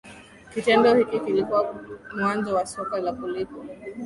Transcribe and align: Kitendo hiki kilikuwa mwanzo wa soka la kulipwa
Kitendo 0.53 0.95
hiki 0.95 1.19
kilikuwa 1.19 1.75
mwanzo 2.17 2.55
wa 2.55 2.65
soka 2.65 2.99
la 2.99 3.13
kulipwa 3.13 3.65